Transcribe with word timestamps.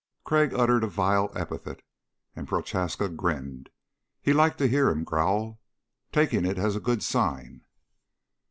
Crag 0.23 0.51
uttered 0.55 0.83
a 0.83 0.87
vile 0.87 1.31
epithet 1.35 1.83
and 2.35 2.47
Prochaska 2.47 3.07
grinned. 3.07 3.69
He 4.19 4.33
liked 4.33 4.57
to 4.57 4.67
hear 4.67 4.89
him 4.89 5.03
growl, 5.03 5.61
taking 6.11 6.43
it 6.43 6.57
as 6.57 6.75
a 6.75 6.79
good 6.79 7.03
sign. 7.03 7.61